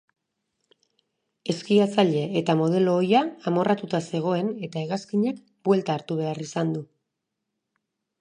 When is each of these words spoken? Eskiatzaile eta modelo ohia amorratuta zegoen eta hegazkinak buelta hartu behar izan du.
Eskiatzaile 1.53 2.23
eta 2.41 2.55
modelo 2.61 2.95
ohia 3.01 3.21
amorratuta 3.51 4.01
zegoen 4.13 4.49
eta 4.69 4.81
hegazkinak 4.85 5.43
buelta 5.69 5.95
hartu 5.97 6.19
behar 6.23 6.41
izan 6.47 6.73
du. 6.79 6.83